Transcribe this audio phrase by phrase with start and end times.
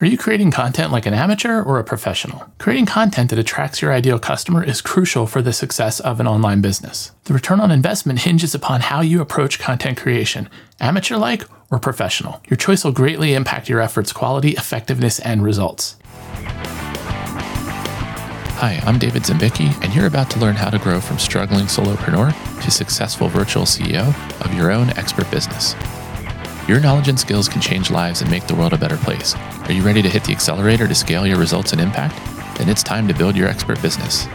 [0.00, 2.46] Are you creating content like an amateur or a professional?
[2.58, 6.60] Creating content that attracts your ideal customer is crucial for the success of an online
[6.60, 7.10] business.
[7.24, 10.48] The return on investment hinges upon how you approach content creation,
[10.78, 12.40] amateur like or professional.
[12.48, 15.96] Your choice will greatly impact your efforts' quality, effectiveness, and results.
[18.60, 22.62] Hi, I'm David Ziembicki, and you're about to learn how to grow from struggling solopreneur
[22.62, 25.74] to successful virtual CEO of your own expert business.
[26.68, 29.34] Your knowledge and skills can change lives and make the world a better place.
[29.34, 32.14] Are you ready to hit the accelerator to scale your results and impact?
[32.58, 34.26] Then it's time to build your expert business.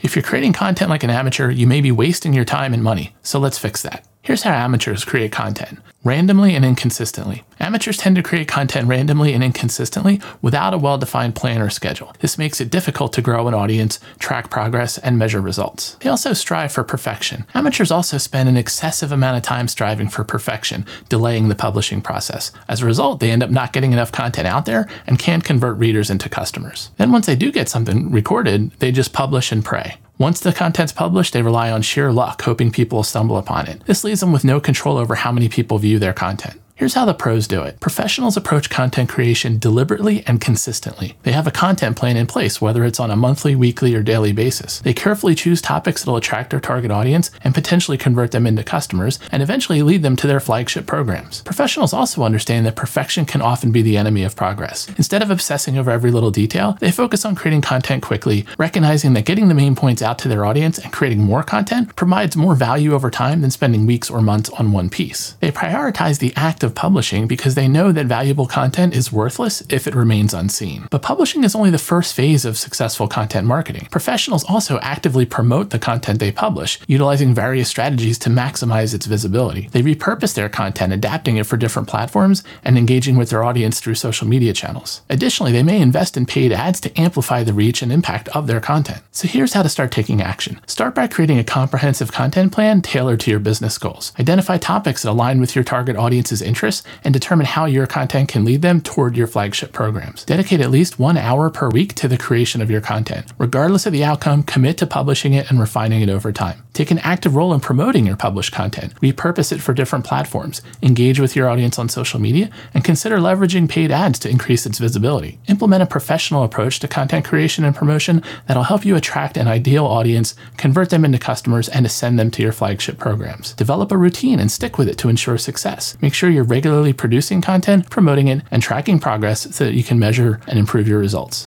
[0.00, 3.14] If you're creating content like an amateur, you may be wasting your time and money,
[3.22, 4.04] so let's fix that.
[4.26, 7.44] Here's how amateurs create content randomly and inconsistently.
[7.60, 12.12] Amateurs tend to create content randomly and inconsistently without a well defined plan or schedule.
[12.18, 15.96] This makes it difficult to grow an audience, track progress, and measure results.
[16.00, 17.46] They also strive for perfection.
[17.54, 22.50] Amateurs also spend an excessive amount of time striving for perfection, delaying the publishing process.
[22.68, 25.78] As a result, they end up not getting enough content out there and can't convert
[25.78, 26.90] readers into customers.
[26.96, 29.98] Then, once they do get something recorded, they just publish and pray.
[30.18, 33.84] Once the content's published, they rely on sheer luck, hoping people will stumble upon it.
[33.84, 36.58] This leaves them with no control over how many people view their content.
[36.76, 37.80] Here's how the pros do it.
[37.80, 41.16] Professionals approach content creation deliberately and consistently.
[41.22, 44.32] They have a content plan in place, whether it's on a monthly, weekly, or daily
[44.32, 44.80] basis.
[44.80, 49.18] They carefully choose topics that'll attract their target audience and potentially convert them into customers
[49.32, 51.40] and eventually lead them to their flagship programs.
[51.40, 54.86] Professionals also understand that perfection can often be the enemy of progress.
[54.98, 59.24] Instead of obsessing over every little detail, they focus on creating content quickly, recognizing that
[59.24, 62.92] getting the main points out to their audience and creating more content provides more value
[62.92, 65.38] over time than spending weeks or months on one piece.
[65.40, 69.86] They prioritize the act of publishing because they know that valuable content is worthless if
[69.86, 70.86] it remains unseen.
[70.90, 73.88] But publishing is only the first phase of successful content marketing.
[73.90, 79.68] Professionals also actively promote the content they publish, utilizing various strategies to maximize its visibility.
[79.72, 83.94] They repurpose their content, adapting it for different platforms and engaging with their audience through
[83.94, 85.02] social media channels.
[85.08, 88.60] Additionally, they may invest in paid ads to amplify the reach and impact of their
[88.60, 89.02] content.
[89.12, 90.60] So here's how to start taking action.
[90.66, 94.12] Start by creating a comprehensive content plan tailored to your business goals.
[94.18, 98.30] Identify topics that align with your target audience's interests interests and determine how your content
[98.30, 100.24] can lead them toward your flagship programs.
[100.24, 103.30] Dedicate at least one hour per week to the creation of your content.
[103.36, 106.62] Regardless of the outcome, commit to publishing it and refining it over time.
[106.72, 108.94] Take an active role in promoting your published content.
[109.00, 110.62] Repurpose it for different platforms.
[110.82, 114.78] Engage with your audience on social media and consider leveraging paid ads to increase its
[114.78, 115.38] visibility.
[115.48, 119.84] Implement a professional approach to content creation and promotion that'll help you attract an ideal
[119.84, 123.52] audience, convert them into customers, and ascend them to your flagship programs.
[123.54, 125.96] Develop a routine and stick with it to ensure success.
[126.00, 129.98] Make sure you're regularly producing content, promoting it, and tracking progress so that you can
[129.98, 131.44] measure and improve your results.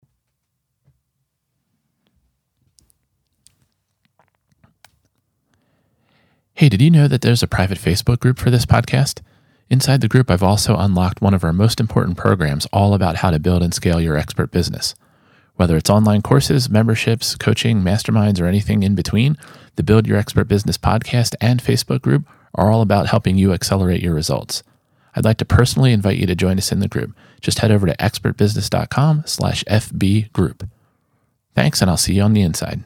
[6.53, 9.21] Hey, did you know that there's a private Facebook group for this podcast?
[9.69, 13.29] Inside the group, I've also unlocked one of our most important programs all about how
[13.29, 14.95] to build and scale your expert business.
[15.55, 19.37] Whether it's online courses, memberships, coaching, masterminds, or anything in between,
[19.75, 22.25] the Build Your Expert Business podcast and Facebook group
[22.55, 24.63] are all about helping you accelerate your results.
[25.17, 27.17] I'd like to personally invite you to join us in the group.
[27.41, 30.69] Just head over to expertbusiness.com slash FB group.
[31.55, 32.83] Thanks, and I'll see you on the inside.